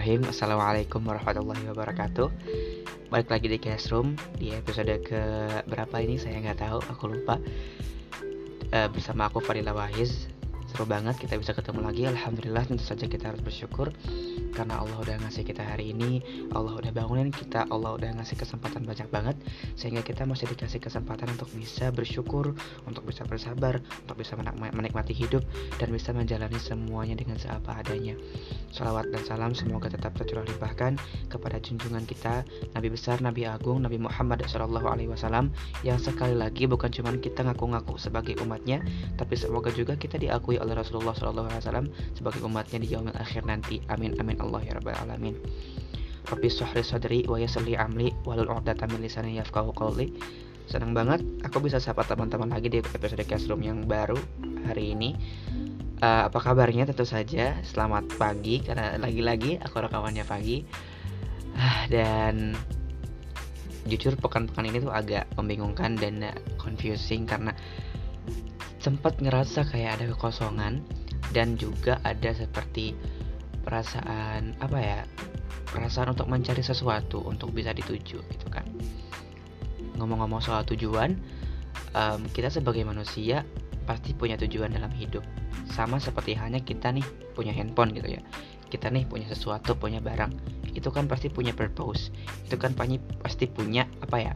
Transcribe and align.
Bismillahirrahmanirrahim. 0.00 0.32
Assalamualaikum 0.32 1.00
warahmatullahi 1.04 1.64
wabarakatuh. 1.76 2.28
Balik 3.12 3.28
lagi 3.28 3.52
di 3.52 3.58
Classroom 3.60 4.16
Di 4.40 4.56
episode 4.56 4.96
ke 5.04 5.20
berapa 5.68 5.92
ini? 6.00 6.16
Saya 6.16 6.40
nggak 6.40 6.56
tahu, 6.56 6.80
aku 6.88 7.04
lupa. 7.04 7.36
Uh, 8.72 8.88
Bersama 8.96 9.28
aku 9.28 9.44
Fadila 9.44 9.76
Wahiz 9.76 10.29
Seru 10.80 10.96
banget 10.96 11.20
kita 11.20 11.36
bisa 11.36 11.52
ketemu 11.52 11.84
lagi. 11.84 12.08
Alhamdulillah 12.08 12.64
tentu 12.64 12.80
saja 12.80 13.04
kita 13.04 13.28
harus 13.28 13.44
bersyukur 13.44 13.92
Karena 14.56 14.80
Allah 14.80 14.96
udah 14.96 15.20
ngasih 15.20 15.44
kita 15.44 15.60
hari 15.60 15.92
ini 15.92 16.24
Allah 16.56 16.72
udah 16.72 16.88
bangunin 16.88 17.28
kita 17.28 17.68
Allah 17.68 18.00
udah 18.00 18.16
ngasih 18.16 18.40
kesempatan 18.40 18.88
banyak 18.88 19.04
banget 19.12 19.36
Sehingga 19.76 20.00
kita 20.00 20.24
masih 20.24 20.48
dikasih 20.48 20.80
kesempatan 20.80 21.36
untuk 21.36 21.52
bisa 21.52 21.92
bersyukur 21.92 22.56
Untuk 22.88 23.04
bisa 23.04 23.28
bersabar 23.28 23.76
Untuk 24.08 24.24
bisa 24.24 24.40
menikmati 24.40 25.12
hidup 25.12 25.44
Dan 25.76 25.92
bisa 25.92 26.16
menjalani 26.16 26.56
semuanya 26.56 27.12
dengan 27.12 27.36
seapa 27.36 27.76
adanya. 27.76 28.16
Salawat 28.72 29.12
dan 29.12 29.20
salam 29.28 29.52
semoga 29.52 29.92
tetap 29.92 30.16
tercurah 30.16 30.48
limpahkan 30.48 30.96
Kepada 31.28 31.60
junjungan 31.60 32.08
kita 32.08 32.40
Nabi 32.72 32.88
besar, 32.88 33.20
Nabi 33.20 33.44
agung, 33.44 33.84
Nabi 33.84 34.00
Muhammad 34.00 34.48
SAW 34.48 35.52
Yang 35.84 36.08
sekali 36.08 36.32
lagi 36.32 36.64
bukan 36.64 36.88
cuma 36.88 37.12
kita 37.20 37.44
ngaku-ngaku 37.44 38.00
sebagai 38.00 38.40
umatnya 38.40 38.80
Tapi 39.20 39.36
semoga 39.36 39.68
juga 39.76 39.92
kita 40.00 40.16
diakui 40.16 40.56
oleh 40.56 40.69
Rasulullah 40.76 41.14
SAW 41.14 41.86
sebagai 42.14 42.40
umatnya 42.44 42.78
di 42.82 42.88
yaumil 42.90 43.16
akhir 43.16 43.46
nanti. 43.46 43.82
Amin 43.90 44.16
amin 44.18 44.38
Allah 44.42 44.60
ya 44.64 44.72
rabbal 44.76 44.96
alamin. 45.00 45.34
Rabbi 46.30 46.48
suhri 46.52 46.84
sadri 46.84 47.26
wa 47.26 47.40
amli 47.40 48.12
walul 48.22 48.50
'uqdatam 48.50 48.92
min 48.94 49.02
lisani 49.02 49.40
yafqahu 49.40 49.74
qawli. 49.74 50.12
Senang 50.70 50.94
banget 50.94 51.26
aku 51.42 51.58
bisa 51.58 51.82
sapa 51.82 52.06
teman-teman 52.06 52.54
lagi 52.54 52.70
di 52.70 52.78
episode 52.78 53.26
Classroom 53.26 53.66
yang 53.66 53.88
baru 53.90 54.18
hari 54.68 54.94
ini. 54.94 55.18
Uh, 56.00 56.32
apa 56.32 56.40
kabarnya 56.40 56.88
tentu 56.88 57.04
saja 57.04 57.60
selamat 57.60 58.16
pagi 58.16 58.64
karena 58.64 58.96
lagi-lagi 58.96 59.60
aku 59.60 59.84
rekamannya 59.84 60.24
pagi 60.24 60.64
uh, 61.60 61.84
dan 61.92 62.56
jujur 63.84 64.16
pekan-pekan 64.16 64.64
ini 64.64 64.80
tuh 64.80 64.92
agak 64.92 65.28
membingungkan 65.36 66.00
dan 66.00 66.24
confusing 66.56 67.28
karena 67.28 67.52
sempat 68.80 69.20
ngerasa 69.20 69.68
kayak 69.68 70.00
ada 70.00 70.04
kekosongan 70.16 70.80
dan 71.36 71.54
juga 71.60 72.00
ada 72.02 72.32
seperti 72.32 72.96
perasaan 73.60 74.56
apa 74.64 74.78
ya 74.80 75.00
perasaan 75.70 76.16
untuk 76.16 76.26
mencari 76.26 76.64
sesuatu 76.64 77.22
untuk 77.22 77.52
bisa 77.52 77.70
dituju 77.76 78.18
gitu 78.18 78.46
kan. 78.48 78.64
Ngomong-ngomong 80.00 80.40
soal 80.40 80.64
tujuan 80.64 81.14
um, 81.92 82.20
kita 82.32 82.48
sebagai 82.48 82.82
manusia 82.82 83.44
pasti 83.84 84.16
punya 84.16 84.40
tujuan 84.40 84.72
dalam 84.72 84.90
hidup. 84.96 85.22
Sama 85.70 86.00
seperti 86.02 86.34
hanya 86.34 86.58
kita 86.58 86.90
nih 86.90 87.04
punya 87.36 87.54
handphone 87.54 87.94
gitu 87.94 88.18
ya. 88.18 88.22
Kita 88.72 88.88
nih 88.90 89.06
punya 89.06 89.28
sesuatu 89.28 89.76
punya 89.76 90.00
barang. 90.00 90.32
Itu 90.72 90.88
kan 90.90 91.06
pasti 91.06 91.28
punya 91.28 91.52
purpose. 91.54 92.10
Itu 92.48 92.56
kan 92.56 92.74
pasti 92.74 93.44
punya 93.46 93.86
apa 94.02 94.18
ya 94.18 94.32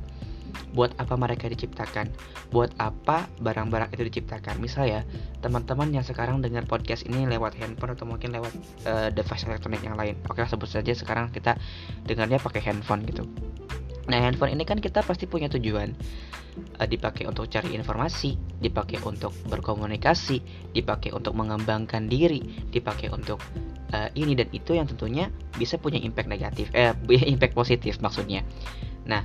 buat 0.72 0.94
apa 0.97 1.14
mereka 1.19 1.50
diciptakan, 1.50 2.10
buat 2.50 2.70
apa 2.80 3.27
barang-barang 3.42 3.94
itu 3.94 4.02
diciptakan. 4.08 4.58
Misal 4.58 4.91
ya, 4.91 5.00
teman-teman 5.44 5.91
yang 5.91 6.06
sekarang 6.06 6.41
dengar 6.41 6.64
podcast 6.64 7.05
ini 7.06 7.27
lewat 7.28 7.58
handphone 7.58 7.94
atau 7.94 8.06
mungkin 8.06 8.33
lewat 8.34 8.52
uh, 8.86 9.08
device 9.11 9.44
elektronik 9.46 9.83
yang 9.83 9.98
lain. 9.98 10.19
Oke, 10.30 10.42
sebut 10.46 10.70
saja 10.70 10.92
sekarang 10.94 11.30
kita 11.30 11.58
dengarnya 12.06 12.38
pakai 12.41 12.62
handphone 12.62 13.05
gitu. 13.06 13.27
Nah, 14.05 14.20
handphone 14.20 14.52
ini 14.52 14.69
kan 14.69 14.80
kita 14.80 15.00
pasti 15.00 15.24
punya 15.24 15.48
tujuan. 15.48 15.92
Uh, 16.55 16.86
dipakai 16.86 17.27
untuk 17.27 17.50
cari 17.50 17.74
informasi, 17.74 18.39
dipakai 18.62 19.02
untuk 19.02 19.34
berkomunikasi, 19.50 20.39
dipakai 20.70 21.11
untuk 21.11 21.34
mengembangkan 21.34 22.06
diri, 22.06 22.39
dipakai 22.70 23.11
untuk 23.11 23.42
uh, 23.90 24.11
ini 24.14 24.39
dan 24.39 24.46
itu 24.55 24.74
yang 24.74 24.86
tentunya 24.86 25.34
bisa 25.58 25.79
punya 25.83 25.98
impact 25.98 26.30
negatif, 26.30 26.70
eh 26.74 26.95
impact 27.33 27.58
positif 27.58 27.98
maksudnya. 27.98 28.46
Nah, 29.05 29.23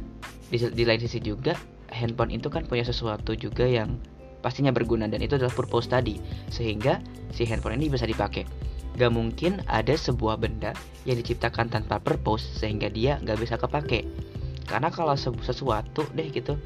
di, 0.49 0.57
di 0.59 0.83
lain 0.83 0.99
sisi 0.99 1.19
juga 1.23 1.55
handphone 1.89 2.33
itu 2.33 2.47
kan 2.51 2.65
punya 2.65 2.85
sesuatu 2.85 3.33
juga 3.33 3.65
yang 3.65 3.97
pastinya 4.39 4.71
berguna 4.71 5.09
dan 5.11 5.19
itu 5.19 5.35
adalah 5.35 5.51
purpose 5.51 5.91
tadi 5.91 6.15
sehingga 6.47 7.03
si 7.35 7.43
handphone 7.43 7.79
ini 7.79 7.91
bisa 7.91 8.07
dipakai. 8.07 8.47
Gak 8.99 9.11
mungkin 9.15 9.63
ada 9.67 9.95
sebuah 9.95 10.39
benda 10.39 10.75
yang 11.07 11.19
diciptakan 11.19 11.71
tanpa 11.71 11.99
purpose 12.03 12.43
sehingga 12.59 12.91
dia 12.91 13.19
gak 13.23 13.39
bisa 13.39 13.55
kepake. 13.55 14.03
Karena 14.67 14.91
kalau 14.93 15.17
sesuatu 15.17 16.05
deh 16.13 16.29
gitu 16.29 16.59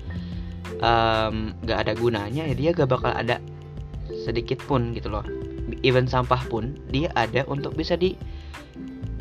um, 0.84 1.56
gak 1.64 1.88
ada 1.88 1.94
gunanya 1.96 2.44
ya 2.50 2.56
dia 2.56 2.70
gak 2.76 2.90
bakal 2.90 3.14
ada 3.14 3.40
sedikit 4.26 4.60
pun 4.66 4.94
gitu 4.98 5.14
loh. 5.14 5.26
Even 5.86 6.06
sampah 6.06 6.42
pun 6.48 6.78
dia 6.92 7.10
ada 7.16 7.48
untuk 7.48 7.74
bisa 7.74 7.96
di 7.96 8.16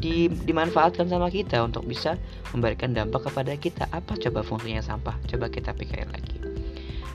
di, 0.02 0.26
dimanfaatkan 0.26 1.06
sama 1.06 1.30
kita 1.30 1.62
untuk 1.62 1.86
bisa 1.86 2.18
memberikan 2.50 2.90
dampak 2.90 3.30
kepada 3.30 3.54
kita. 3.54 3.86
Apa 3.94 4.18
coba 4.18 4.42
fungsinya 4.42 4.82
sampah? 4.82 5.14
Coba 5.30 5.46
kita 5.46 5.70
pikirin 5.70 6.10
lagi. 6.10 6.42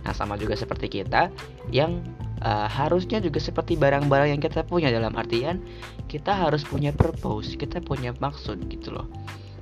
Nah, 0.08 0.16
sama 0.16 0.40
juga 0.40 0.56
seperti 0.56 1.04
kita 1.04 1.28
yang 1.68 2.00
uh, 2.40 2.72
harusnya 2.72 3.20
juga 3.20 3.44
seperti 3.44 3.76
barang-barang 3.76 4.32
yang 4.32 4.42
kita 4.42 4.64
punya 4.64 4.88
dalam 4.88 5.12
artian 5.20 5.60
kita 6.08 6.32
harus 6.32 6.64
punya 6.64 6.96
purpose, 6.96 7.60
kita 7.60 7.84
punya 7.84 8.16
maksud 8.24 8.72
gitu 8.72 8.96
loh. 8.96 9.12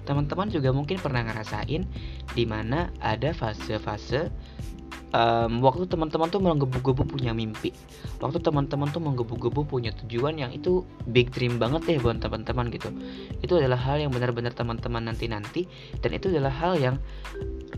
Teman-teman 0.05 0.53
juga 0.53 0.69
mungkin 0.69 1.01
pernah 1.01 1.25
ngerasain 1.25 1.81
di 2.37 2.43
mana 2.45 2.93
ada 3.01 3.33
fase-fase 3.33 4.29
um, 5.13 5.61
waktu 5.61 5.85
teman-teman 5.85 6.27
tuh 6.31 6.41
menggebu-gebu 6.41 7.03
punya 7.05 7.35
mimpi. 7.35 7.75
Waktu 8.17 8.41
teman-teman 8.41 8.89
tuh 8.89 9.01
menggebu-gebu 9.03 9.67
punya 9.67 9.91
tujuan 10.05 10.39
yang 10.39 10.51
itu 10.55 10.81
big 11.11 11.29
dream 11.35 11.61
banget 11.61 11.85
deh 11.85 11.97
buat 12.01 12.17
teman-teman 12.17 12.71
gitu. 12.73 12.89
Itu 13.43 13.59
adalah 13.59 13.77
hal 13.77 14.01
yang 14.01 14.11
benar-benar 14.15 14.55
teman-teman 14.55 15.11
nanti-nanti 15.11 15.67
dan 16.01 16.15
itu 16.15 16.31
adalah 16.31 16.53
hal 16.53 16.79
yang 16.79 16.95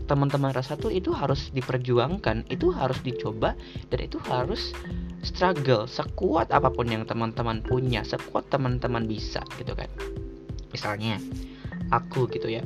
teman-teman 0.08 0.56
rasa 0.56 0.80
tuh 0.80 0.88
itu 0.88 1.12
harus 1.12 1.52
diperjuangkan 1.52 2.48
itu 2.48 2.72
harus 2.72 2.96
dicoba 3.04 3.52
dan 3.92 4.00
itu 4.00 4.16
harus 4.24 4.72
struggle 5.20 5.84
sekuat 5.84 6.48
apa 6.48 6.72
pun 6.72 6.88
yang 6.88 7.04
teman-teman 7.04 7.60
punya 7.60 8.00
sekuat 8.00 8.48
teman-teman 8.48 9.04
bisa 9.04 9.44
gitu 9.60 9.76
kan. 9.76 9.90
Misalnya 10.72 11.20
aku 11.92 12.28
gitu 12.32 12.48
ya 12.48 12.64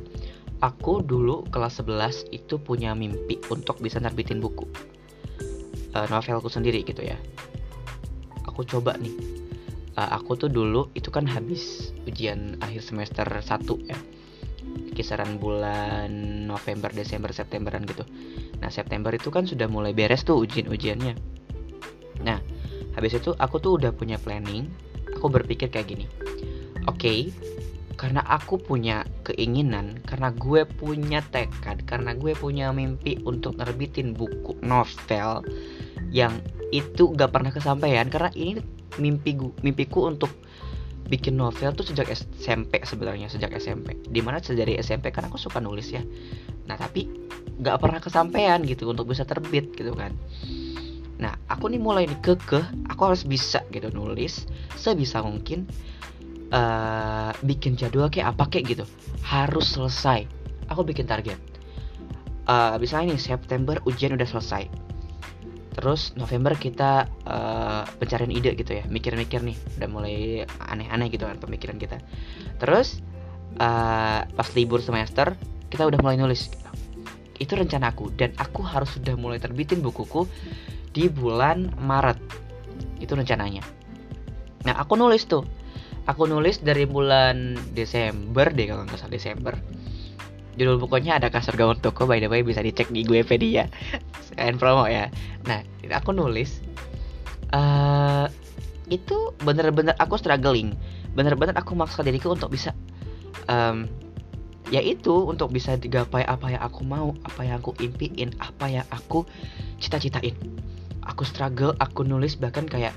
aku 0.63 1.03
dulu 1.03 1.43
kelas 1.51 1.83
11 1.83 2.31
itu 2.31 2.55
punya 2.55 2.95
mimpi 2.95 3.35
untuk 3.51 3.83
bisa 3.83 3.99
nerbitin 3.99 4.39
buku. 4.39 4.63
Uh, 5.91 6.07
novelku 6.07 6.47
sendiri 6.47 6.87
gitu 6.87 7.03
ya. 7.03 7.19
Aku 8.47 8.63
coba 8.63 8.95
nih. 8.95 9.11
Uh, 9.93 10.09
aku 10.15 10.39
tuh 10.39 10.49
dulu 10.49 10.87
itu 10.95 11.11
kan 11.11 11.27
habis 11.27 11.91
ujian 12.07 12.55
akhir 12.63 12.79
semester 12.79 13.27
1 13.27 13.91
ya. 13.91 13.99
Kisaran 14.95 15.35
bulan 15.37 16.09
November, 16.47 16.89
Desember, 16.95 17.35
Septemberan 17.35 17.83
gitu. 17.83 18.07
Nah 18.63 18.71
September 18.71 19.11
itu 19.11 19.27
kan 19.27 19.43
sudah 19.43 19.67
mulai 19.67 19.91
beres 19.91 20.23
tuh 20.23 20.39
ujian-ujiannya. 20.39 21.13
Nah 22.23 22.39
habis 22.95 23.19
itu 23.19 23.35
aku 23.35 23.59
tuh 23.59 23.75
udah 23.83 23.91
punya 23.91 24.15
planning. 24.15 24.71
Aku 25.19 25.27
berpikir 25.27 25.67
kayak 25.69 25.91
gini. 25.91 26.05
Oke 26.87 26.97
okay, 26.97 27.19
karena 27.93 28.25
aku 28.25 28.57
punya 28.57 29.05
keinginan, 29.21 30.01
karena 30.03 30.33
gue 30.33 30.65
punya 30.65 31.21
tekad, 31.29 31.85
karena 31.85 32.17
gue 32.17 32.33
punya 32.33 32.73
mimpi 32.73 33.21
untuk 33.23 33.57
nerbitin 33.61 34.17
buku 34.17 34.57
novel 34.65 35.45
yang 36.09 36.41
itu 36.73 37.13
gak 37.13 37.31
pernah 37.31 37.53
kesampaian. 37.53 38.09
Karena 38.09 38.33
ini 38.33 38.59
mimpi 38.97 39.37
gue, 39.37 39.53
mimpiku 39.61 40.09
untuk 40.09 40.33
bikin 41.07 41.35
novel 41.35 41.75
tuh 41.75 41.85
sejak 41.85 42.09
SMP 42.15 42.79
sebenarnya 42.81 43.27
sejak 43.27 43.51
SMP 43.59 43.99
di 44.07 44.23
mana 44.23 44.39
dari 44.39 44.79
SMP 44.79 45.11
kan 45.11 45.27
aku 45.27 45.37
suka 45.37 45.59
nulis 45.59 45.91
ya. 45.91 46.01
Nah 46.65 46.79
tapi 46.79 47.05
gak 47.61 47.77
pernah 47.83 47.99
kesampaian 48.01 48.63
gitu 48.65 48.89
untuk 48.89 49.11
bisa 49.11 49.27
terbit 49.27 49.69
gitu 49.77 49.93
kan. 49.93 50.15
Nah 51.21 51.37
aku 51.51 51.69
nih 51.69 51.81
mulai 51.81 52.09
nih 52.09 52.19
kekeh 52.23 52.89
aku 52.89 53.01
harus 53.13 53.27
bisa 53.27 53.61
gitu 53.69 53.93
nulis 53.93 54.47
sebisa 54.73 55.21
mungkin 55.21 55.69
uh, 56.53 57.31
bikin 57.41 57.73
jadwal 57.73 58.07
kayak 58.07 58.37
apa 58.37 58.47
kayak 58.47 58.77
gitu 58.77 58.85
harus 59.25 59.73
selesai. 59.73 60.29
Aku 60.69 60.85
bikin 60.85 61.09
target. 61.09 61.41
Uh, 62.45 62.75
misalnya 62.77 63.15
nih 63.15 63.21
September 63.21 63.75
ujian 63.89 64.13
udah 64.13 64.27
selesai. 64.27 64.69
Terus 65.73 66.13
November 66.13 66.53
kita 66.53 67.09
uh, 67.25 67.83
pencarian 67.97 68.29
ide 68.29 68.53
gitu 68.53 68.77
ya 68.77 68.85
mikir-mikir 68.85 69.41
nih 69.41 69.57
udah 69.81 69.89
mulai 69.89 70.15
aneh-aneh 70.69 71.09
gitu 71.09 71.25
kan 71.25 71.41
pemikiran 71.41 71.81
kita. 71.81 71.97
Terus 72.61 73.01
uh, 73.57 74.21
pas 74.23 74.49
libur 74.53 74.79
semester 74.85 75.33
kita 75.73 75.89
udah 75.89 75.99
mulai 76.05 76.21
nulis. 76.21 76.53
Itu 77.41 77.57
rencana 77.57 77.89
aku 77.89 78.13
dan 78.13 78.37
aku 78.37 78.61
harus 78.61 78.93
sudah 78.93 79.17
mulai 79.17 79.41
terbitin 79.41 79.81
bukuku 79.81 80.29
di 80.93 81.09
bulan 81.09 81.73
Maret. 81.81 82.21
Itu 83.01 83.17
rencananya. 83.17 83.65
Nah 84.69 84.77
aku 84.77 84.93
nulis 84.93 85.25
tuh 85.25 85.41
aku 86.05 86.27
nulis 86.27 86.59
dari 86.59 86.83
bulan 86.83 87.55
Desember 87.71 88.51
deh 88.51 88.67
kalau 88.67 88.83
nggak 88.83 88.99
salah 88.99 89.13
Desember. 89.13 89.53
Judul 90.53 90.77
bukunya 90.77 91.17
ada 91.17 91.33
kasur 91.33 91.57
gaun 91.57 91.81
toko 91.81 92.05
by 92.05 92.21
the 92.21 92.29
way 92.29 92.45
bisa 92.45 92.61
dicek 92.61 92.85
di 92.93 93.01
gue 93.01 93.25
pedia 93.25 93.65
sekalian 94.21 94.57
promo 94.61 94.85
ya. 94.85 95.09
Nah 95.49 95.65
aku 95.89 96.13
nulis 96.13 96.61
uh, 97.55 98.29
itu 98.91 99.33
bener-bener 99.41 99.97
aku 99.97 100.19
struggling. 100.19 100.77
Bener-bener 101.17 101.57
aku 101.57 101.73
maksa 101.73 102.05
diriku 102.05 102.37
untuk 102.37 102.53
bisa 102.53 102.75
um, 103.49 103.89
ya 104.69 104.81
itu 104.81 105.25
untuk 105.25 105.49
bisa 105.49 105.73
digapai 105.77 106.25
apa 106.25 106.53
yang 106.53 106.61
aku 106.61 106.81
mau 106.85 107.17
apa 107.25 107.41
yang 107.45 107.57
aku 107.61 107.73
impiin 107.81 108.33
apa 108.37 108.69
yang 108.69 108.85
aku 108.93 109.25
cita-citain. 109.81 110.37
Aku 111.03 111.25
struggle 111.27 111.75
aku 111.81 112.05
nulis 112.05 112.37
bahkan 112.37 112.69
kayak 112.69 112.93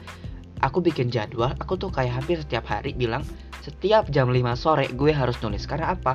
aku 0.67 0.83
bikin 0.83 1.15
jadwal 1.15 1.55
aku 1.63 1.79
tuh 1.79 1.95
kayak 1.95 2.19
hampir 2.19 2.43
setiap 2.43 2.67
hari 2.67 2.91
bilang 2.91 3.23
setiap 3.63 4.07
jam 4.15 4.31
5 4.31 4.43
sore 4.55 4.87
gue 4.95 5.11
harus 5.11 5.39
nulis. 5.43 5.67
Karena 5.67 5.95
apa? 5.95 6.15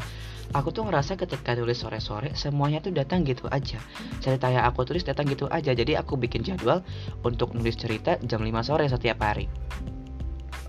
Aku 0.51 0.75
tuh 0.75 0.83
ngerasa 0.83 1.15
ketika 1.15 1.56
nulis 1.56 1.80
sore-sore 1.80 2.36
semuanya 2.36 2.83
tuh 2.83 2.92
datang 2.92 3.24
gitu 3.24 3.48
aja. 3.48 3.80
Cerita 4.19 4.51
yang 4.51 4.68
aku 4.68 4.83
tulis 4.83 5.03
datang 5.03 5.27
gitu 5.27 5.48
aja. 5.48 5.71
Jadi 5.71 5.95
aku 5.95 6.19
bikin 6.19 6.44
jadwal 6.44 6.83
untuk 7.24 7.56
nulis 7.56 7.75
cerita 7.80 8.19
jam 8.24 8.44
5 8.44 8.68
sore 8.68 8.88
setiap 8.88 9.19
hari. 9.24 9.48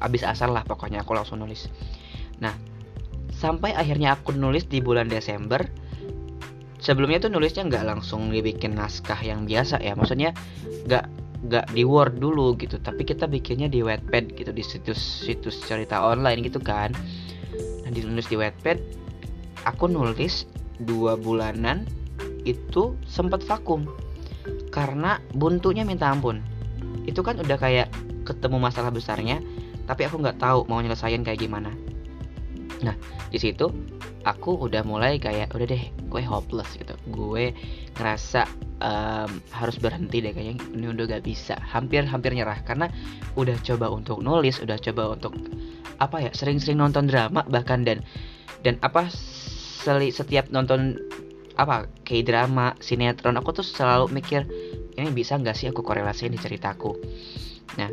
Abis 0.03 0.23
asar 0.27 0.51
lah 0.51 0.63
pokoknya 0.67 1.03
aku 1.03 1.15
langsung 1.15 1.43
nulis. 1.43 1.71
Nah 2.39 2.55
sampai 3.31 3.75
akhirnya 3.75 4.19
aku 4.19 4.35
nulis 4.35 4.67
di 4.71 4.79
bulan 4.79 5.11
Desember 5.11 5.63
sebelumnya 6.83 7.23
tuh 7.23 7.31
nulisnya 7.31 7.67
nggak 7.67 7.87
langsung 7.87 8.31
dibikin 8.31 8.75
naskah 8.75 9.19
yang 9.23 9.47
biasa 9.47 9.79
ya. 9.83 9.95
Maksudnya 9.95 10.35
nggak 10.87 11.22
nggak 11.43 11.75
di 11.75 11.83
Word 11.83 12.23
dulu 12.23 12.55
gitu. 12.59 12.79
Tapi 12.79 13.03
kita 13.03 13.27
bikinnya 13.27 13.67
di 13.67 13.83
Wattpad 13.83 14.39
gitu 14.39 14.51
di 14.55 14.63
situs-situs 14.63 15.63
cerita 15.67 16.03
online 16.03 16.47
gitu 16.47 16.63
kan. 16.63 16.95
Nah 17.83 17.91
nulis 17.91 18.27
di 18.31 18.37
Wattpad 18.39 18.79
aku 19.67 19.91
nulis 19.91 20.47
dua 20.83 21.15
bulanan 21.19 21.87
itu 22.43 22.99
sempat 23.07 23.47
vakum 23.47 23.87
karena 24.71 25.19
buntunya 25.35 25.83
minta 25.87 26.11
ampun. 26.11 26.43
Itu 27.07 27.27
kan 27.27 27.39
udah 27.39 27.59
kayak 27.59 27.91
ketemu 28.23 28.63
masalah 28.63 28.95
besarnya 28.95 29.43
tapi 29.91 30.07
aku 30.07 30.23
nggak 30.23 30.39
tahu 30.39 30.63
mau 30.71 30.79
nyelesain 30.79 31.27
kayak 31.27 31.43
gimana. 31.43 31.75
Nah 32.87 32.95
di 33.31 33.39
situ 33.39 33.71
aku 34.23 34.71
udah 34.71 34.87
mulai 34.87 35.19
kayak 35.19 35.51
udah 35.55 35.67
deh 35.67 35.85
gue 35.91 36.23
hopeless 36.23 36.71
gitu. 36.79 36.95
Gue 37.11 37.55
ngerasa 37.99 38.47
um, 38.83 39.31
harus 39.55 39.79
berhenti 39.79 40.19
deh 40.19 40.35
kayaknya. 40.35 40.59
Ini 40.75 40.87
udah 40.91 41.05
gak 41.17 41.25
bisa. 41.25 41.55
Hampir 41.63 42.03
hampir 42.05 42.35
nyerah. 42.35 42.59
Karena 42.67 42.91
udah 43.39 43.57
coba 43.63 43.89
untuk 43.89 44.21
nulis 44.21 44.59
udah 44.59 44.77
coba 44.77 45.15
untuk 45.15 45.33
apa 46.03 46.19
ya 46.19 46.31
sering-sering 46.35 46.83
nonton 46.83 47.07
drama 47.07 47.47
bahkan 47.47 47.87
dan 47.87 48.03
dan 48.67 48.77
apa 48.83 49.07
seli, 49.09 50.11
setiap 50.11 50.51
nonton 50.51 50.99
apa 51.55 51.87
kayak 52.03 52.27
drama 52.27 52.75
sinetron 52.83 53.39
aku 53.39 53.63
tuh 53.63 53.67
selalu 53.67 54.11
mikir 54.11 54.49
ini 54.97 55.09
bisa 55.13 55.39
nggak 55.39 55.55
sih 55.57 55.71
aku 55.71 55.81
korelasiin 55.81 56.35
di 56.35 56.41
ceritaku? 56.41 56.99
Nah 57.79 57.91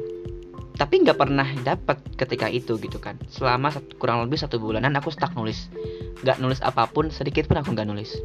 tapi 0.79 1.03
nggak 1.03 1.19
pernah 1.19 1.43
dapat 1.59 1.99
ketika 2.15 2.47
itu 2.47 2.79
gitu 2.79 3.03
kan. 3.03 3.19
Selama 3.27 3.67
satu, 3.67 3.99
kurang 3.99 4.23
lebih 4.23 4.39
satu 4.39 4.63
bulanan 4.63 4.95
aku 4.95 5.11
stuck 5.11 5.35
nulis. 5.35 5.67
Nggak 6.23 6.39
nulis 6.39 6.63
apa 6.63 6.87
pun 6.87 7.11
sedikit 7.11 7.51
pun 7.51 7.59
aku 7.59 7.75
nggak 7.75 7.83
nulis. 7.83 8.15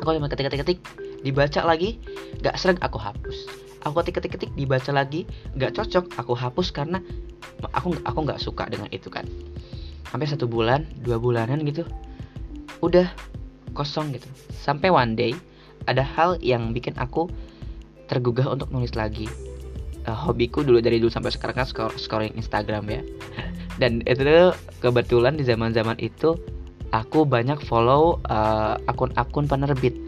Aku 0.00 0.16
cuma 0.16 0.32
ketik-ketik 0.32 0.80
dibaca 1.26 1.66
lagi 1.66 1.98
nggak 2.38 2.54
sering 2.54 2.78
aku 2.78 3.02
hapus. 3.02 3.50
Aku 3.82 3.98
ketik-ketik 3.98 4.54
dibaca 4.54 4.94
lagi 4.94 5.26
nggak 5.58 5.74
cocok 5.74 6.14
aku 6.14 6.38
hapus 6.38 6.70
karena 6.70 7.02
aku 7.74 7.98
aku 8.06 8.18
nggak 8.22 8.38
suka 8.38 8.70
dengan 8.70 8.86
itu 8.94 9.10
kan. 9.10 9.26
Sampai 10.06 10.30
satu 10.30 10.46
bulan 10.46 10.86
dua 11.02 11.18
bulanan 11.18 11.66
gitu 11.66 11.82
udah 12.78 13.10
kosong 13.74 14.14
gitu. 14.14 14.30
Sampai 14.54 14.94
one 14.94 15.18
day 15.18 15.34
ada 15.90 16.06
hal 16.06 16.38
yang 16.38 16.70
bikin 16.70 16.94
aku 16.94 17.26
tergugah 18.06 18.46
untuk 18.46 18.70
nulis 18.70 18.94
lagi. 18.94 19.26
Uh, 20.06 20.14
hobiku 20.14 20.62
dulu 20.62 20.78
dari 20.78 21.02
dulu 21.02 21.10
sampai 21.10 21.34
sekarang 21.34 21.58
kan 21.58 21.66
skor 21.66 21.90
scoring 21.98 22.30
Instagram 22.38 22.86
ya. 22.86 23.02
Dan 23.82 24.06
itu 24.06 24.54
kebetulan 24.78 25.34
di 25.34 25.42
zaman 25.42 25.74
zaman 25.74 25.98
itu 25.98 26.38
aku 26.96 27.28
banyak 27.28 27.60
follow 27.66 28.24
eh, 28.24 28.74
akun-akun 28.88 29.44
uh, 29.44 29.50
penerbit 29.52 30.05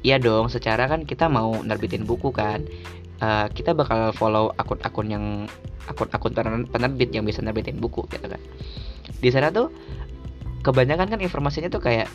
Iya 0.00 0.16
dong, 0.16 0.48
secara 0.48 0.88
kan 0.88 1.04
kita 1.04 1.28
mau 1.28 1.60
nerbitin 1.60 2.08
buku 2.08 2.32
kan, 2.32 2.64
uh, 3.20 3.46
kita 3.52 3.76
bakal 3.76 4.16
follow 4.16 4.48
akun-akun 4.56 5.12
yang 5.12 5.24
akun-akun 5.84 6.32
penerbit 6.72 7.12
yang 7.12 7.28
bisa 7.28 7.44
nerbitin 7.44 7.76
buku 7.76 8.08
gitu 8.08 8.24
kan. 8.24 8.40
Di 9.20 9.28
sana 9.28 9.52
tuh 9.52 9.68
kebanyakan 10.64 11.12
kan 11.12 11.20
informasinya 11.20 11.68
tuh 11.68 11.84
kayak 11.84 12.08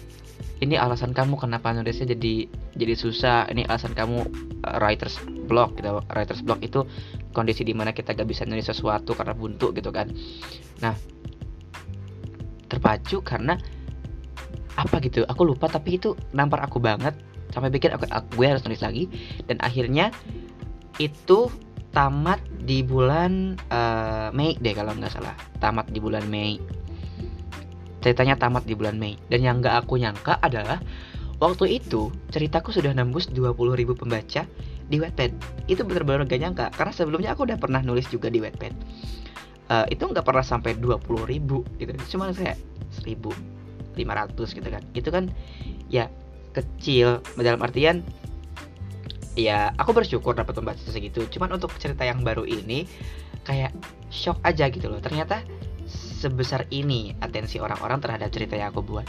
ini 0.63 0.79
alasan 0.79 1.11
kamu 1.11 1.35
kenapa 1.35 1.75
nulisnya 1.75 2.15
jadi 2.15 2.47
jadi 2.79 2.93
susah 2.95 3.51
ini 3.51 3.67
alasan 3.69 3.93
kamu 3.93 4.25
uh, 4.65 4.77
writers 4.81 5.21
block 5.45 5.77
gitu. 5.77 6.01
Writers 6.09 6.41
block 6.41 6.65
itu 6.65 6.89
kondisi 7.37 7.61
di 7.61 7.77
mana 7.77 7.93
kita 7.93 8.17
gak 8.17 8.25
bisa 8.25 8.47
nulis 8.49 8.65
sesuatu 8.65 9.13
karena 9.13 9.37
buntu 9.37 9.75
gitu 9.77 9.93
kan. 9.93 10.09
Nah 10.81 10.97
terpacu 12.65 13.21
karena 13.21 13.59
apa 14.73 14.97
gitu? 15.05 15.21
Aku 15.29 15.45
lupa 15.45 15.69
tapi 15.69 16.01
itu 16.01 16.17
nampar 16.33 16.65
aku 16.65 16.81
banget 16.81 17.13
sampai 17.55 17.71
pikir 17.71 17.95
aku, 17.95 18.03
aku 18.11 18.43
gue 18.43 18.45
harus 18.51 18.61
nulis 18.67 18.83
lagi. 18.83 19.07
Dan 19.47 19.63
akhirnya 19.63 20.11
itu 20.99 21.47
tamat 21.95 22.43
di 22.67 22.83
bulan 22.83 23.55
uh, 23.71 24.27
Mei 24.35 24.59
deh 24.59 24.75
kalau 24.75 24.91
nggak 24.91 25.15
salah. 25.15 25.31
Tamat 25.63 25.87
di 25.95 26.03
bulan 26.03 26.27
Mei. 26.27 26.59
Ceritanya 28.03 28.35
tamat 28.35 28.67
di 28.67 28.75
bulan 28.75 28.99
Mei. 28.99 29.15
Dan 29.31 29.39
yang 29.39 29.63
gak 29.63 29.87
aku 29.87 29.95
nyangka 29.95 30.35
adalah 30.43 30.83
waktu 31.39 31.79
itu 31.79 32.11
ceritaku 32.35 32.75
sudah 32.75 32.91
nembus 32.91 33.31
20.000 33.31 33.55
pembaca 33.95 34.43
di 34.91 34.97
Wattpad. 34.99 35.31
Itu 35.71 35.87
benar-benar 35.87 36.27
gak 36.27 36.41
nyangka 36.43 36.65
karena 36.75 36.91
sebelumnya 36.91 37.31
aku 37.31 37.47
udah 37.47 37.57
pernah 37.57 37.79
nulis 37.79 38.05
juga 38.11 38.27
di 38.27 38.43
Wattpad. 38.43 38.73
Uh, 39.65 39.87
itu 39.89 40.05
nggak 40.05 40.21
pernah 40.21 40.45
sampai 40.45 40.77
20.000 40.77 41.81
gitu. 41.81 41.91
Cuma 42.13 42.29
saya 42.35 42.53
1.500 43.01 43.97
gitu 44.35 44.67
kan. 44.69 44.83
Itu 44.93 45.09
kan 45.09 45.33
ya 45.89 46.11
kecil 46.55 47.19
dalam 47.35 47.59
artian 47.59 47.99
ya 49.35 49.75
aku 49.75 49.91
bersyukur 49.91 50.31
dapat 50.31 50.55
pembaca 50.55 50.79
segitu 50.79 51.27
cuman 51.27 51.59
untuk 51.59 51.75
cerita 51.75 52.07
yang 52.07 52.23
baru 52.23 52.47
ini 52.47 52.87
kayak 53.43 53.75
shock 54.07 54.39
aja 54.47 54.71
gitu 54.71 54.87
loh 54.87 55.03
ternyata 55.03 55.43
sebesar 56.25 56.65
ini 56.73 57.13
atensi 57.21 57.61
orang-orang 57.61 58.01
terhadap 58.01 58.33
cerita 58.33 58.57
yang 58.57 58.73
aku 58.73 58.81
buat. 58.81 59.05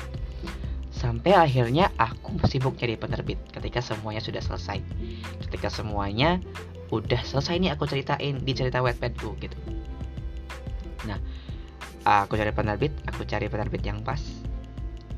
Sampai 0.92 1.32
akhirnya 1.32 1.92
aku 1.97 2.40
sibuk 2.44 2.76
cari 2.76 3.00
penerbit 3.00 3.40
ketika 3.52 3.80
semuanya 3.80 4.20
sudah 4.20 4.44
selesai. 4.44 4.85
Ketika 5.49 5.73
semuanya 5.73 6.40
udah 6.92 7.20
selesai 7.25 7.56
nih 7.56 7.73
aku 7.73 7.88
ceritain 7.88 8.40
di 8.40 8.52
cerita 8.52 8.85
Wattpadku 8.85 9.37
gitu. 9.40 9.56
Nah, 11.09 11.16
aku 12.04 12.37
cari 12.37 12.52
penerbit, 12.52 12.92
aku 13.09 13.25
cari 13.25 13.49
penerbit 13.49 13.80
yang 13.85 14.00
pas. 14.04 14.20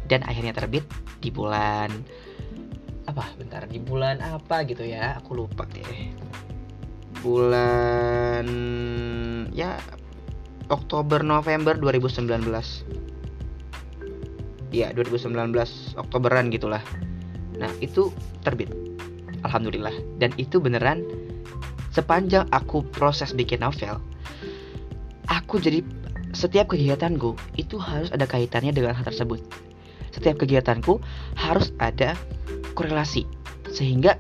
Dan 0.09 0.25
akhirnya 0.25 0.57
terbit 0.57 0.89
di 1.21 1.29
bulan 1.29 1.93
apa? 3.05 3.25
Bentar, 3.37 3.69
di 3.69 3.81
bulan 3.81 4.21
apa 4.25 4.65
gitu 4.65 4.83
ya? 4.85 5.21
Aku 5.21 5.37
lupa 5.37 5.69
deh. 5.69 6.13
Bulan 7.21 8.47
ya 9.53 9.77
Oktober 10.69 11.25
November 11.25 11.77
2019 11.77 12.29
ya 14.73 14.93
2019 14.93 15.35
Oktoberan 15.97 16.53
gitulah 16.53 16.85
nah 17.57 17.73
itu 17.83 18.13
terbit 18.45 18.71
Alhamdulillah 19.43 19.95
dan 20.21 20.31
itu 20.37 20.61
beneran 20.61 21.03
sepanjang 21.91 22.47
aku 22.53 22.85
proses 22.95 23.33
bikin 23.33 23.65
novel 23.65 23.99
aku 25.27 25.59
jadi 25.59 25.81
setiap 26.37 26.77
kegiatanku 26.77 27.35
itu 27.57 27.81
harus 27.81 28.13
ada 28.13 28.29
kaitannya 28.29 28.71
dengan 28.71 28.93
hal 28.93 29.09
tersebut 29.09 29.41
setiap 30.19 30.43
kegiatanku 30.43 30.99
harus 31.39 31.71
ada 31.79 32.19
korelasi. 32.75 33.25
Sehingga 33.71 34.19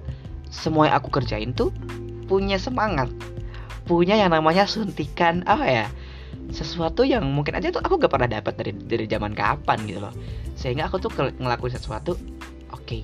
semua 0.49 0.89
yang 0.89 0.97
aku 1.03 1.13
kerjain 1.13 1.53
tuh 1.53 1.75
punya 2.29 2.57
semangat 2.61 3.09
punya 3.89 4.21
yang 4.21 4.29
namanya 4.37 4.69
suntikan 4.69 5.41
apa 5.49 5.65
ya 5.65 5.87
sesuatu 6.53 7.09
yang 7.09 7.25
mungkin 7.25 7.57
aja 7.57 7.73
tuh 7.73 7.81
aku 7.81 7.97
gak 7.97 8.13
pernah 8.13 8.29
dapat 8.29 8.53
dari 8.57 8.73
dari 8.77 9.05
zaman 9.09 9.33
kapan 9.33 9.85
gitu 9.89 10.01
loh. 10.05 10.13
Sehingga 10.57 10.89
aku 10.89 11.01
tuh 11.01 11.13
ngelakuin 11.17 11.73
sesuatu 11.73 12.17
oke 12.69 12.85
okay, 12.85 13.01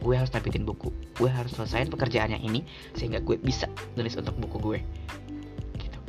gue 0.00 0.14
harus 0.16 0.32
terbitin 0.32 0.64
buku 0.64 0.88
gue 1.20 1.28
harus 1.28 1.52
selesaiin 1.52 1.92
pekerjaannya 1.92 2.40
ini 2.40 2.64
sehingga 2.96 3.20
gue 3.20 3.36
bisa 3.36 3.68
nulis 3.96 4.16
untuk 4.16 4.36
buku 4.40 4.56
gue 4.60 4.78
gitu. 5.76 6.00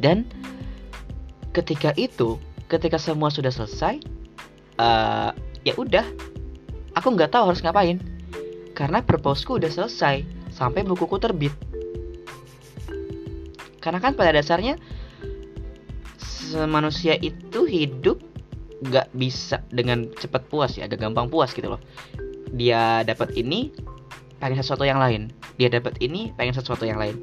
Dan 0.00 0.24
ketika 1.52 1.92
itu 2.00 2.40
ketika 2.72 2.96
semua 2.96 3.28
sudah 3.28 3.52
selesai 3.52 4.00
uh, 4.78 5.34
ya 5.66 5.74
udah 5.76 6.06
aku 6.96 7.08
nggak 7.12 7.32
tahu 7.32 7.52
harus 7.52 7.64
ngapain 7.64 7.98
karena 8.72 9.04
proposeku 9.04 9.60
udah 9.60 9.68
selesai 9.68 10.24
sampai 10.52 10.84
bukuku 10.84 11.16
terbit 11.20 11.54
karena 13.82 13.98
kan 13.98 14.14
pada 14.14 14.36
dasarnya 14.38 14.78
manusia 16.68 17.16
itu 17.18 17.64
hidup 17.64 18.20
gak 18.90 19.08
bisa 19.14 19.62
dengan 19.70 20.10
cepat 20.18 20.44
puas 20.50 20.74
ya, 20.74 20.90
agak 20.90 21.00
gampang 21.00 21.30
puas 21.30 21.54
gitu 21.54 21.70
loh. 21.70 21.80
Dia 22.52 23.06
dapat 23.06 23.32
ini, 23.38 23.70
pengen 24.42 24.58
sesuatu 24.58 24.82
yang 24.82 24.98
lain. 24.98 25.30
Dia 25.56 25.70
dapat 25.70 25.96
ini, 26.02 26.34
pengen 26.34 26.52
sesuatu 26.52 26.82
yang 26.84 26.98
lain. 26.98 27.16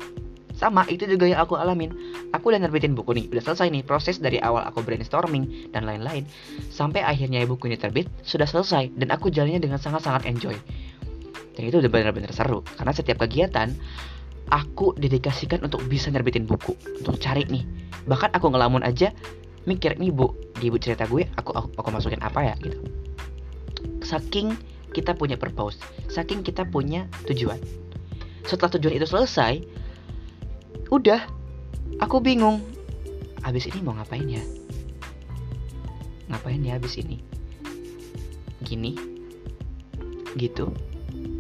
Sama 0.60 0.84
itu 0.92 1.08
juga 1.08 1.24
yang 1.24 1.40
aku 1.40 1.56
alamin. 1.56 1.96
Aku 2.36 2.52
udah 2.52 2.60
nerbitin 2.60 2.92
buku 2.92 3.16
nih 3.16 3.26
udah 3.32 3.40
selesai 3.40 3.72
nih 3.72 3.88
proses 3.88 4.20
dari 4.20 4.44
awal 4.44 4.68
aku 4.68 4.84
brainstorming 4.84 5.72
dan 5.72 5.88
lain-lain. 5.88 6.28
Sampai 6.68 7.00
akhirnya 7.00 7.48
buku 7.48 7.72
ini 7.72 7.80
terbit 7.80 8.12
sudah 8.28 8.44
selesai 8.44 8.92
dan 9.00 9.16
aku 9.16 9.32
jalannya 9.32 9.64
dengan 9.64 9.80
sangat-sangat 9.80 10.28
enjoy. 10.28 10.60
Dan 11.56 11.64
itu 11.64 11.80
udah 11.80 11.88
benar-benar 11.88 12.36
seru 12.36 12.60
karena 12.76 12.92
setiap 12.92 13.24
kegiatan 13.24 13.72
aku 14.52 15.00
dedikasikan 15.00 15.64
untuk 15.64 15.80
bisa 15.88 16.12
nerbitin 16.12 16.44
buku 16.44 16.76
untuk 17.00 17.16
cari 17.24 17.48
nih. 17.48 17.64
Bahkan 18.04 18.36
aku 18.36 18.52
ngelamun 18.52 18.84
aja 18.84 19.16
mikir 19.64 19.96
nih 19.96 20.12
bu 20.12 20.36
di 20.60 20.68
buku 20.68 20.92
cerita 20.92 21.08
gue 21.08 21.24
aku, 21.40 21.56
aku 21.56 21.72
aku 21.80 21.88
masukin 21.88 22.20
apa 22.20 22.52
ya? 22.52 22.56
Gitu. 22.60 22.76
Saking 24.04 24.60
kita 24.92 25.16
punya 25.16 25.40
purpose 25.40 25.80
saking 26.12 26.44
kita 26.44 26.68
punya 26.68 27.08
tujuan. 27.32 27.62
Setelah 28.44 28.76
tujuan 28.76 28.98
itu 28.98 29.08
selesai 29.08 29.62
udah. 30.90 31.22
Aku 32.02 32.22
bingung. 32.22 32.62
Abis 33.46 33.70
ini 33.70 33.80
mau 33.82 33.96
ngapain 33.96 34.26
ya? 34.26 34.44
Ngapain 36.30 36.62
ya 36.62 36.78
abis 36.78 37.02
ini? 37.02 37.18
Gini. 38.62 38.94
Gitu. 40.38 40.70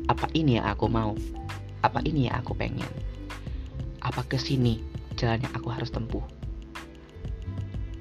Apa 0.09 0.29
ini 0.33 0.57
yang 0.57 0.69
aku 0.69 0.89
mau? 0.89 1.13
Apa 1.85 2.01
ini 2.05 2.29
yang 2.29 2.41
aku 2.41 2.57
pengen? 2.57 2.87
Apa 4.01 4.25
ke 4.25 4.41
sini 4.41 4.81
jalan 5.19 5.43
yang 5.43 5.53
aku 5.53 5.69
harus 5.69 5.93
tempuh? 5.93 6.23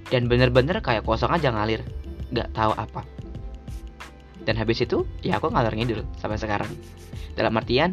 Dan 0.08 0.24
bener-bener 0.26 0.80
kayak 0.80 1.04
kosong 1.04 1.32
aja 1.32 1.52
ngalir. 1.52 1.84
Nggak 2.32 2.48
tahu 2.56 2.72
apa. 2.76 3.04
Dan 4.48 4.56
habis 4.56 4.80
itu 4.80 5.04
ya 5.20 5.36
aku 5.36 5.52
ngalor 5.52 5.76
ngidul 5.76 6.00
sampai 6.16 6.40
sekarang. 6.40 6.72
Dalam 7.36 7.52
artian 7.60 7.92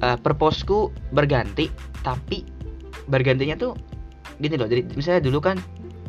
uh, 0.00 0.16
purposeku 0.16 0.88
berganti 1.12 1.68
tapi 2.02 2.44
bergantinya 3.06 3.56
tuh 3.56 3.78
gini 4.38 4.58
loh 4.58 4.66
jadi 4.66 4.82
misalnya 4.94 5.22
dulu 5.22 5.38
kan 5.42 5.56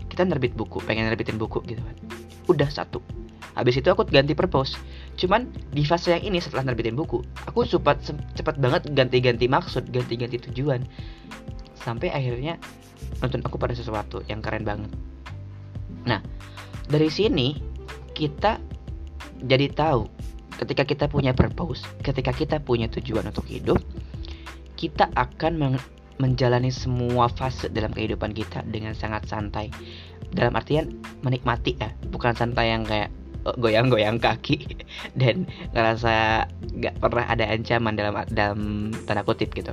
kita 0.09 0.29
nerbit 0.29 0.53
buku 0.53 0.77
pengen 0.85 1.09
nerbitin 1.09 1.41
buku 1.41 1.62
gitu 1.65 1.81
kan. 1.81 1.95
Udah 2.45 2.69
satu. 2.69 3.01
Habis 3.53 3.81
itu 3.81 3.89
aku 3.89 4.05
ganti 4.09 4.33
purpose 4.33 4.77
cuman 5.13 5.45
di 5.69 5.85
fase 5.85 6.09
yang 6.09 6.25
ini 6.25 6.41
setelah 6.41 6.65
nerbitin 6.65 6.97
buku 6.97 7.21
aku 7.45 7.69
cepat 7.69 8.01
cepat 8.33 8.57
banget 8.57 8.89
ganti-ganti 8.97 9.45
maksud 9.45 9.89
ganti-ganti 9.89 10.41
tujuan. 10.50 10.85
Sampai 11.77 12.09
akhirnya 12.09 12.57
nonton 13.21 13.41
aku 13.45 13.62
pada 13.62 13.77
sesuatu 13.77 14.25
yang 14.25 14.41
keren 14.41 14.65
banget. 14.65 14.89
Nah 16.09 16.21
dari 16.89 17.09
sini 17.09 17.57
kita 18.13 18.57
jadi 19.45 19.69
tahu 19.73 20.09
ketika 20.62 20.85
kita 20.85 21.05
punya 21.09 21.33
purpose 21.33 21.85
ketika 22.05 22.29
kita 22.29 22.57
punya 22.62 22.85
tujuan 22.89 23.25
untuk 23.25 23.45
hidup 23.50 23.81
kita 24.83 25.07
akan 25.15 25.79
menjalani 26.19 26.67
semua 26.67 27.31
fase 27.31 27.71
dalam 27.71 27.95
kehidupan 27.95 28.35
kita 28.35 28.67
dengan 28.67 28.91
sangat 28.91 29.23
santai. 29.31 29.71
Dalam 30.35 30.51
artian 30.59 30.99
menikmati 31.23 31.79
ya, 31.79 31.95
bukan 32.11 32.35
santai 32.35 32.75
yang 32.75 32.83
kayak 32.83 33.07
oh, 33.47 33.55
goyang-goyang 33.55 34.19
kaki 34.19 34.59
dan 35.19 35.47
ngerasa 35.71 36.45
nggak 36.67 36.99
pernah 36.99 37.25
ada 37.31 37.47
ancaman 37.47 37.95
dalam 37.95 38.13
dalam 38.35 38.59
tanda 39.07 39.23
kutip 39.23 39.55
gitu. 39.55 39.71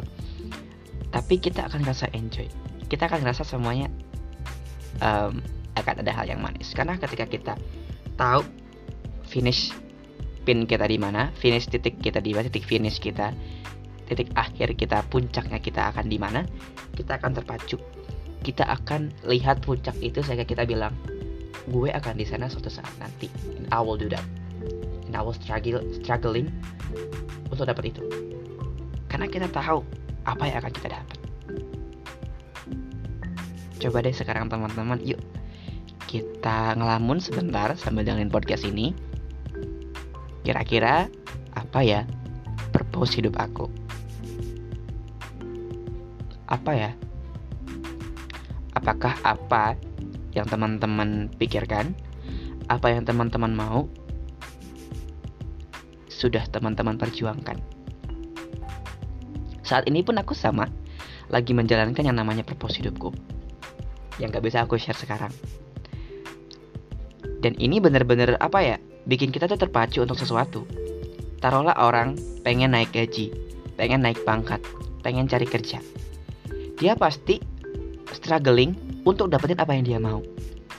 Tapi 1.10 1.42
kita 1.42 1.66
akan 1.66 1.82
ngerasa 1.82 2.06
enjoy. 2.14 2.46
Kita 2.86 3.10
akan 3.10 3.26
ngerasa 3.26 3.42
semuanya 3.42 3.90
um, 5.02 5.42
akan 5.74 6.06
ada 6.06 6.12
hal 6.14 6.30
yang 6.30 6.38
manis. 6.38 6.70
Karena 6.70 6.94
ketika 7.02 7.26
kita 7.26 7.54
tahu 8.14 8.46
finish 9.26 9.74
pin 10.46 10.70
kita 10.70 10.86
di 10.86 11.02
mana, 11.02 11.34
finish 11.34 11.66
titik 11.66 11.98
kita 11.98 12.22
di 12.22 12.30
mana, 12.30 12.46
titik 12.46 12.62
finish 12.62 13.02
kita, 13.02 13.34
titik 14.10 14.34
akhir 14.34 14.74
kita 14.74 15.06
puncaknya 15.06 15.62
kita 15.62 15.94
akan 15.94 16.10
di 16.10 16.18
mana 16.18 16.42
kita 16.98 17.22
akan 17.22 17.38
terpacu. 17.38 17.78
Kita 18.42 18.66
akan 18.66 19.14
lihat 19.30 19.62
puncak 19.62 19.94
itu 20.02 20.18
sehingga 20.26 20.42
kita 20.42 20.66
bilang 20.66 20.90
gue 21.70 21.94
akan 21.94 22.18
di 22.18 22.26
sana 22.26 22.50
suatu 22.50 22.66
saat 22.66 22.90
nanti. 22.98 23.30
And 23.54 23.70
I 23.70 23.78
will 23.78 23.94
do 23.94 24.10
that. 24.10 24.26
And 25.06 25.14
I 25.14 25.22
will 25.22 25.36
struggle 25.38 25.78
struggling 25.94 26.50
untuk 27.46 27.70
dapat 27.70 27.94
itu. 27.94 28.02
Karena 29.06 29.30
kita 29.30 29.46
tahu 29.46 29.86
apa 30.26 30.42
yang 30.50 30.58
akan 30.58 30.72
kita 30.74 30.88
dapat. 30.90 31.18
Coba 33.78 34.02
deh 34.02 34.12
sekarang 34.12 34.50
teman-teman. 34.50 34.98
Yuk 35.06 35.22
kita 36.10 36.74
ngelamun 36.74 37.22
sebentar 37.22 37.70
sambil 37.78 38.02
dengerin 38.02 38.34
podcast 38.34 38.66
ini. 38.66 38.90
Kira-kira 40.42 41.06
apa 41.54 41.80
ya 41.86 42.02
purpose 42.74 43.14
hidup 43.14 43.38
aku 43.38 43.79
apa 46.60 46.76
ya? 46.76 46.90
Apakah 48.76 49.16
apa 49.24 49.80
yang 50.36 50.44
teman-teman 50.44 51.32
pikirkan, 51.40 51.96
apa 52.68 52.92
yang 52.92 53.08
teman-teman 53.08 53.56
mau, 53.56 53.88
sudah 56.12 56.44
teman-teman 56.52 57.00
perjuangkan? 57.00 57.56
Saat 59.64 59.88
ini 59.88 60.04
pun 60.04 60.20
aku 60.20 60.36
sama, 60.36 60.68
lagi 61.32 61.56
menjalankan 61.56 62.04
yang 62.04 62.20
namanya 62.20 62.44
purpose 62.44 62.76
hidupku. 62.76 63.16
Yang 64.20 64.36
gak 64.36 64.44
bisa 64.44 64.58
aku 64.60 64.76
share 64.76 65.00
sekarang. 65.00 65.32
Dan 67.40 67.56
ini 67.56 67.80
bener-bener 67.80 68.36
apa 68.36 68.60
ya, 68.60 68.76
bikin 69.08 69.32
kita 69.32 69.48
tuh 69.48 69.56
terpacu 69.56 70.04
untuk 70.04 70.20
sesuatu. 70.20 70.68
Taruhlah 71.40 71.80
orang 71.80 72.20
pengen 72.44 72.76
naik 72.76 72.92
gaji, 72.92 73.32
pengen 73.80 74.04
naik 74.04 74.20
pangkat, 74.28 74.60
pengen 75.00 75.24
cari 75.24 75.48
kerja 75.48 75.80
dia 76.80 76.96
pasti 76.96 77.38
struggling 78.10 78.74
untuk 79.04 79.28
dapetin 79.28 79.60
apa 79.60 79.76
yang 79.76 79.84
dia 79.84 79.98
mau. 80.00 80.24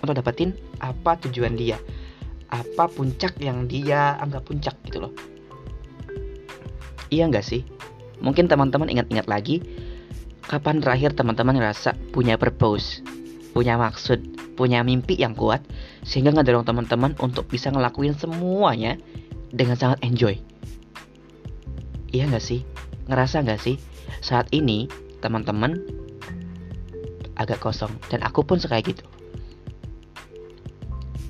Untuk 0.01 0.17
dapetin 0.17 0.57
apa 0.81 1.15
tujuan 1.29 1.53
dia. 1.53 1.77
Apa 2.49 2.89
puncak 2.89 3.37
yang 3.39 3.69
dia 3.69 4.17
anggap 4.19 4.49
puncak 4.49 4.75
gitu 4.89 5.07
loh. 5.07 5.13
Iya 7.13 7.29
nggak 7.29 7.45
sih? 7.45 7.61
Mungkin 8.19 8.49
teman-teman 8.49 8.89
ingat-ingat 8.89 9.29
lagi 9.29 9.61
kapan 10.41 10.81
terakhir 10.83 11.15
teman-teman 11.15 11.55
ngerasa 11.55 11.95
punya 12.11 12.35
purpose 12.35 13.05
punya 13.51 13.75
maksud 13.75 14.19
punya 14.55 14.83
mimpi 14.83 15.19
yang 15.19 15.35
kuat 15.35 15.63
sehingga 16.07 16.31
ngedorong 16.31 16.67
teman-teman 16.67 17.11
untuk 17.19 17.47
bisa 17.47 17.71
ngelakuin 17.71 18.15
semuanya 18.15 18.95
dengan 19.51 19.75
sangat 19.75 19.99
enjoy. 20.03 20.39
Iya 22.11 22.27
nggak 22.31 22.43
sih? 22.43 22.63
Ngerasa 23.07 23.43
nggak 23.43 23.59
sih? 23.59 23.75
Saat 24.23 24.51
ini 24.55 24.87
teman-teman 25.21 25.77
agak 27.37 27.61
kosong. 27.61 27.93
Dan 28.09 28.25
aku 28.25 28.43
pun 28.43 28.57
suka 28.57 28.81
gitu. 28.81 29.05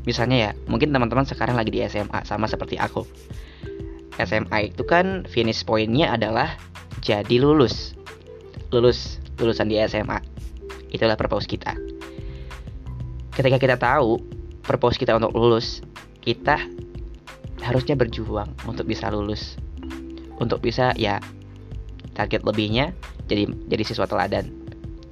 Misalnya 0.03 0.37
ya 0.37 0.51
mungkin 0.65 0.89
teman-teman 0.89 1.29
sekarang 1.29 1.53
lagi 1.53 1.69
di 1.69 1.85
SMA 1.85 2.25
sama 2.25 2.49
seperti 2.49 2.79
aku. 2.81 3.05
SMA 4.17 4.73
itu 4.73 4.83
kan 4.85 5.23
finish 5.29 5.61
pointnya 5.61 6.13
adalah 6.17 6.57
jadi 7.05 7.37
lulus. 7.37 7.93
Lulus 8.73 9.21
lulusan 9.37 9.69
di 9.69 9.77
SMA 9.85 10.19
itulah 10.91 11.15
purpose 11.15 11.45
kita. 11.47 11.77
Ketika 13.31 13.57
kita 13.61 13.75
tahu 13.77 14.19
purpose 14.65 14.99
kita 14.99 15.15
untuk 15.15 15.33
lulus 15.33 15.81
kita 16.21 16.59
harusnya 17.61 17.93
berjuang 17.93 18.49
untuk 18.65 18.89
bisa 18.89 19.09
lulus. 19.13 19.57
Untuk 20.41 20.65
bisa 20.65 20.97
ya 20.97 21.21
target 22.17 22.41
lebihnya 22.41 22.97
jadi 23.31 23.47
jadi 23.71 23.83
siswa 23.87 24.03
teladan. 24.03 24.51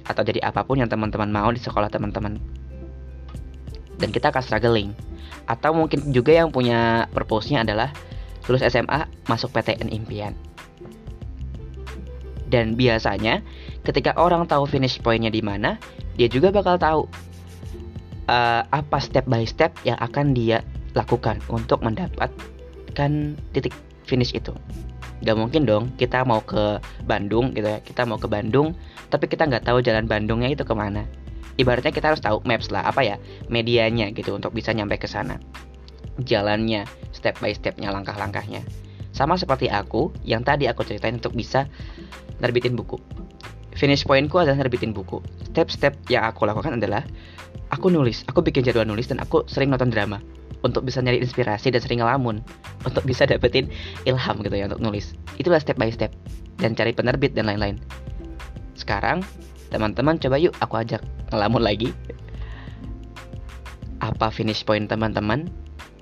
Atau 0.04 0.20
jadi 0.20 0.44
apa 0.44 0.60
pun 0.68 0.76
yang 0.76 0.92
teman-teman 0.92 1.32
mau 1.32 1.48
di 1.48 1.60
sekolah 1.60 1.88
teman-teman. 1.88 2.36
Dan 3.96 4.08
kita 4.12 4.28
akan 4.28 4.44
struggling. 4.44 4.92
Atau 5.48 5.72
mungkin 5.72 6.12
juga 6.12 6.36
yang 6.36 6.52
punya 6.52 7.08
purpose-nya 7.16 7.64
adalah 7.64 7.96
lulus 8.44 8.60
SMA 8.68 9.08
masuk 9.24 9.48
PTN 9.56 9.88
impian. 9.88 10.36
Dan 12.50 12.74
biasanya 12.74 13.40
ketika 13.86 14.12
orang 14.18 14.44
tahu 14.44 14.66
finish 14.66 14.98
pointnya 15.00 15.30
di 15.30 15.40
mana 15.40 15.78
dia 16.18 16.26
juga 16.26 16.50
bakal 16.50 16.76
tahu 16.76 17.00
uh, 18.26 18.62
apa 18.68 18.98
step 18.98 19.24
by 19.30 19.46
step 19.46 19.70
yang 19.86 19.96
akan 20.02 20.34
dia 20.34 20.60
lakukan 20.98 21.38
untuk 21.46 21.78
mendapatkan 21.86 23.10
titik 23.54 23.74
finish 24.02 24.34
itu 24.34 24.50
Gak 25.20 25.36
mungkin 25.36 25.68
dong 25.68 25.92
kita 26.00 26.24
mau 26.24 26.40
ke 26.40 26.80
Bandung 27.04 27.52
gitu 27.52 27.68
ya. 27.68 27.80
Kita 27.84 28.08
mau 28.08 28.16
ke 28.16 28.24
Bandung 28.24 28.72
Tapi 29.12 29.28
kita 29.28 29.44
nggak 29.44 29.68
tahu 29.68 29.84
jalan 29.84 30.08
Bandungnya 30.08 30.48
itu 30.48 30.64
ke 30.64 30.72
mana. 30.72 31.04
Ibaratnya 31.60 31.92
kita 31.92 32.12
harus 32.14 32.24
tahu 32.24 32.40
maps 32.48 32.72
lah 32.72 32.88
Apa 32.88 33.04
ya 33.04 33.16
medianya 33.52 34.08
gitu 34.16 34.32
Untuk 34.32 34.56
bisa 34.56 34.72
nyampe 34.72 34.96
ke 34.96 35.04
sana. 35.04 35.36
Jalannya 36.24 36.88
Step 37.12 37.36
by 37.44 37.52
stepnya 37.52 37.92
langkah-langkahnya. 37.92 38.64
Sama 39.12 39.36
seperti 39.36 39.68
aku 39.68 40.08
Yang 40.24 40.42
tadi 40.48 40.64
aku 40.72 40.80
ceritain 40.88 41.20
untuk 41.20 41.36
bisa 41.36 41.68
Nerbitin 42.40 42.72
buku. 42.72 42.96
Finish 43.76 44.08
pointku 44.08 44.40
adalah 44.40 44.64
nerbitin 44.64 44.96
buku. 44.96 45.20
Step-step 45.52 45.94
yang 46.08 46.24
aku 46.24 46.48
lakukan 46.48 46.80
adalah 46.80 47.04
Aku 47.68 47.92
nulis 47.92 48.24
Aku 48.24 48.40
bikin 48.40 48.64
jadwal 48.64 48.88
nulis 48.88 49.12
Dan 49.12 49.20
aku 49.20 49.44
sering 49.44 49.68
nonton 49.68 49.92
drama 49.92 50.16
untuk 50.60 50.84
bisa 50.84 51.00
nyari 51.00 51.20
inspirasi 51.20 51.72
dan 51.72 51.80
sering 51.80 52.00
ngelamun 52.04 52.44
untuk 52.84 53.04
bisa 53.04 53.24
dapetin 53.24 53.68
ilham 54.04 54.36
gitu 54.44 54.54
ya 54.54 54.68
untuk 54.68 54.82
nulis 54.82 55.16
itulah 55.40 55.60
step 55.60 55.80
by 55.80 55.88
step 55.88 56.12
dan 56.60 56.76
cari 56.76 56.92
penerbit 56.92 57.32
dan 57.32 57.48
lain-lain 57.48 57.80
sekarang 58.76 59.24
teman-teman 59.70 60.18
coba 60.18 60.36
yuk 60.36 60.52
aku 60.60 60.80
ajak 60.80 61.00
ngelamun 61.30 61.62
lagi 61.62 61.90
apa 64.00 64.32
finish 64.32 64.64
point 64.64 64.88
teman-teman 64.88 65.48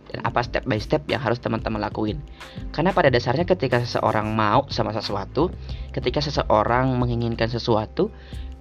dan 0.09 0.25
apa 0.25 0.41
step 0.41 0.65
by 0.65 0.81
step 0.81 1.05
yang 1.07 1.21
harus 1.21 1.37
teman-teman 1.37 1.85
lakuin. 1.85 2.19
Karena 2.73 2.97
pada 2.97 3.13
dasarnya 3.13 3.45
ketika 3.45 3.83
seseorang 3.85 4.33
mau 4.33 4.65
sama 4.73 4.97
sesuatu, 4.97 5.53
ketika 5.93 6.25
seseorang 6.25 6.97
menginginkan 6.97 7.53
sesuatu, 7.53 8.09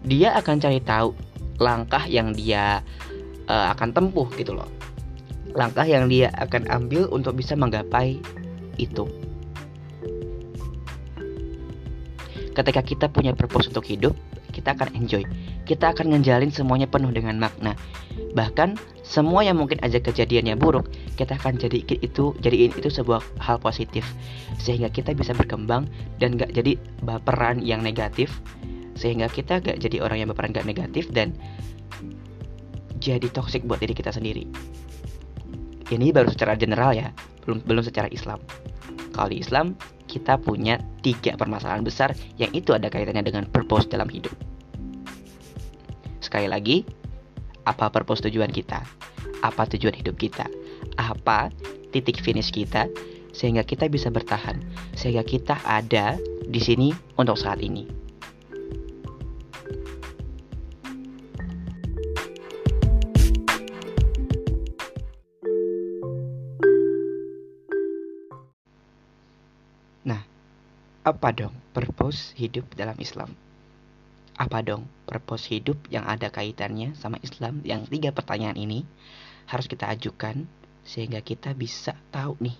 dia 0.04 0.36
akan 0.36 0.60
cari 0.60 0.84
tahu 0.84 1.16
langkah 1.58 2.04
yang 2.06 2.36
dia 2.36 2.84
uh, 3.48 3.72
akan 3.74 3.96
tempuh 3.96 4.27
gitu 4.36 4.54
loh. 4.54 4.68
Langkah 5.56 5.88
yang 5.88 6.12
dia 6.12 6.34
akan 6.36 6.68
ambil 6.68 7.08
untuk 7.13 7.39
bisa 7.39 7.56
menggapai 7.56 8.20
itu. 8.75 9.06
Ketika 12.58 12.82
kita 12.82 13.06
punya 13.06 13.38
purpose 13.38 13.70
untuk 13.70 13.86
hidup, 13.86 14.18
kita 14.50 14.74
akan 14.74 14.89
enjoy. 14.98 15.22
Kita 15.70 15.94
akan 15.94 16.18
ngejalin 16.18 16.50
semuanya 16.50 16.89
penuh 16.89 17.13
dengan 17.13 17.38
makna. 17.38 17.77
Bahkan 18.34 18.82
semua 19.06 19.46
yang 19.46 19.62
mungkin 19.62 19.77
aja 19.86 20.01
kejadiannya 20.01 20.58
buruk, 20.58 20.89
kita 21.13 21.38
akan 21.38 21.62
jadi 21.62 21.86
itu 21.86 22.34
jadiin 22.42 22.74
itu 22.74 22.89
sebuah 22.89 23.22
hal 23.38 23.62
positif 23.62 24.04
sehingga 24.58 24.89
kita 24.89 25.13
bisa 25.13 25.38
berkembang 25.38 25.86
dan 26.18 26.34
gak 26.34 26.50
jadi 26.58 26.82
baperan 27.06 27.62
yang 27.62 27.86
negatif 27.86 28.42
sehingga 28.98 29.30
kita 29.30 29.62
gak 29.62 29.77
jadi 29.77 30.01
orang 30.01 30.25
yang 30.25 30.30
baperan 30.34 30.50
gak 30.50 30.66
negatif 30.66 31.13
dan 31.13 31.38
jadi 32.98 33.30
toxic 33.30 33.62
buat 33.70 33.77
diri 33.77 33.94
kita 33.94 34.10
sendiri. 34.10 34.50
Ini 35.88 36.12
baru 36.12 36.27
secara 36.27 36.60
general 36.60 36.91
ya, 36.91 37.15
belum 37.48 37.63
belum 37.63 37.84
secara 37.84 38.12
Islam. 38.12 38.44
Kalau 39.15 39.32
di 39.32 39.39
Islam 39.39 39.74
kita 40.08 40.39
punya 40.39 40.79
tiga 41.03 41.36
permasalahan 41.39 41.84
besar 41.84 42.12
yang 42.36 42.51
itu 42.51 42.75
ada 42.75 42.91
kaitannya 42.91 43.24
dengan 43.24 43.48
purpose 43.48 43.88
dalam 43.88 44.08
hidup. 44.12 44.32
Sekali 46.20 46.51
lagi, 46.51 46.84
apa 47.63 47.88
purpose 47.88 48.24
tujuan 48.27 48.51
kita? 48.51 48.84
Apa 49.44 49.63
tujuan 49.72 49.96
hidup 49.96 50.20
kita? 50.20 50.48
Apa 51.00 51.51
titik 51.96 52.20
finish 52.20 52.51
kita 52.51 52.91
sehingga 53.32 53.63
kita 53.63 53.88
bisa 53.88 54.12
bertahan, 54.12 54.60
sehingga 54.98 55.24
kita 55.24 55.56
ada 55.63 56.20
di 56.48 56.60
sini 56.60 56.89
untuk 57.15 57.39
saat 57.39 57.63
ini. 57.63 57.97
Apa 71.08 71.32
dong 71.32 71.56
purpose 71.72 72.36
hidup 72.36 72.68
dalam 72.76 73.00
Islam? 73.00 73.32
Apa 74.36 74.60
dong 74.60 74.92
purpose 75.08 75.48
hidup 75.48 75.80
yang 75.88 76.04
ada 76.04 76.28
kaitannya 76.28 77.00
sama 77.00 77.16
Islam? 77.24 77.64
Yang 77.64 77.88
tiga 77.88 78.12
pertanyaan 78.12 78.60
ini 78.60 78.84
harus 79.48 79.72
kita 79.72 79.88
ajukan 79.88 80.44
sehingga 80.84 81.24
kita 81.24 81.56
bisa 81.56 81.96
tahu 82.12 82.36
nih 82.44 82.60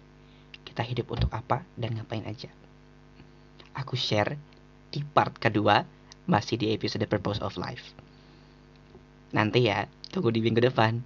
kita 0.64 0.80
hidup 0.88 1.12
untuk 1.12 1.28
apa 1.36 1.68
dan 1.76 2.00
ngapain 2.00 2.24
aja. 2.24 2.48
Aku 3.76 4.00
share 4.00 4.40
di 4.96 5.04
part 5.04 5.36
kedua 5.36 5.84
masih 6.24 6.56
di 6.56 6.72
episode 6.72 7.04
Purpose 7.12 7.44
of 7.44 7.60
Life. 7.60 7.92
Nanti 9.36 9.68
ya, 9.68 9.92
tunggu 10.08 10.32
di 10.32 10.40
minggu 10.40 10.64
depan. 10.64 11.04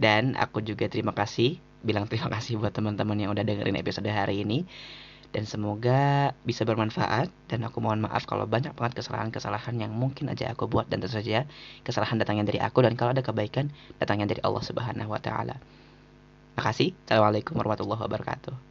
Dan 0.00 0.32
aku 0.34 0.64
juga 0.64 0.88
terima 0.88 1.12
kasih, 1.12 1.60
bilang 1.86 2.08
terima 2.10 2.32
kasih 2.34 2.58
buat 2.58 2.74
teman-teman 2.74 3.20
yang 3.20 3.30
udah 3.30 3.44
dengerin 3.46 3.78
episode 3.78 4.08
hari 4.10 4.42
ini 4.42 4.64
dan 5.30 5.46
semoga 5.46 6.34
bisa 6.42 6.66
bermanfaat 6.66 7.30
dan 7.46 7.62
aku 7.62 7.78
mohon 7.78 8.02
maaf 8.02 8.26
kalau 8.26 8.50
banyak 8.50 8.74
banget 8.74 8.98
kesalahan-kesalahan 8.98 9.78
yang 9.78 9.94
mungkin 9.94 10.26
aja 10.26 10.50
aku 10.50 10.66
buat 10.66 10.90
dan 10.90 10.98
tentu 10.98 11.14
saja 11.14 11.46
kesalahan 11.86 12.18
datangnya 12.18 12.50
dari 12.50 12.58
aku 12.58 12.82
dan 12.82 12.98
kalau 12.98 13.14
ada 13.14 13.22
kebaikan 13.22 13.70
datangnya 14.02 14.26
dari 14.34 14.42
Allah 14.42 14.62
Subhanahu 14.66 15.10
wa 15.14 15.22
taala. 15.22 15.58
Makasih. 16.58 16.92
Assalamualaikum 17.06 17.54
warahmatullahi 17.56 18.02
wabarakatuh. 18.04 18.69